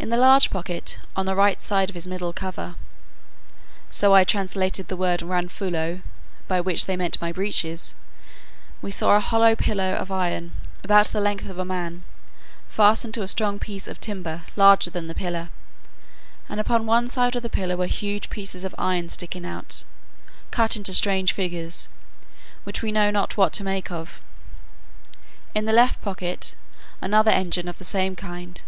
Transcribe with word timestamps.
In 0.00 0.08
the 0.08 0.16
large 0.16 0.50
pocket, 0.50 0.98
on 1.14 1.26
the 1.26 1.36
right 1.36 1.60
side 1.60 1.88
of 1.88 1.94
his 1.94 2.08
middle 2.08 2.32
cover" 2.32 2.74
(so 3.88 4.12
I 4.12 4.24
translate 4.24 4.72
the 4.88 4.96
word 4.96 5.22
ranfulo, 5.22 6.00
by 6.48 6.60
which 6.60 6.86
they 6.86 6.96
meant 6.96 7.20
my 7.20 7.30
breeches,) 7.30 7.94
"we 8.82 8.90
saw 8.90 9.12
a 9.14 9.20
hollow 9.20 9.54
pillar 9.54 9.94
of 9.94 10.10
iron, 10.10 10.50
about 10.82 11.06
the 11.06 11.20
length 11.20 11.48
of 11.48 11.60
a 11.60 11.64
man, 11.64 12.02
fastened 12.66 13.14
to 13.14 13.22
a 13.22 13.28
strong 13.28 13.60
piece 13.60 13.86
of 13.86 14.00
timber 14.00 14.42
larger 14.56 14.90
than 14.90 15.06
the 15.06 15.14
pillar; 15.14 15.50
and 16.48 16.58
upon 16.58 16.84
one 16.84 17.06
side 17.06 17.36
of 17.36 17.44
the 17.44 17.48
pillar, 17.48 17.76
were 17.76 17.86
huge 17.86 18.30
pieces 18.30 18.64
of 18.64 18.74
iron 18.76 19.08
sticking 19.08 19.46
out, 19.46 19.84
cut 20.50 20.74
into 20.74 20.92
strange 20.92 21.32
figures, 21.32 21.88
which 22.64 22.82
we 22.82 22.90
know 22.90 23.08
not 23.12 23.36
what 23.36 23.52
to 23.52 23.62
make 23.62 23.88
of. 23.92 24.20
In 25.54 25.64
the 25.64 25.72
left 25.72 26.02
pocket, 26.02 26.56
another 27.00 27.30
engine 27.30 27.68
of 27.68 27.78
the 27.78 27.84
same 27.84 28.16
kind. 28.16 28.60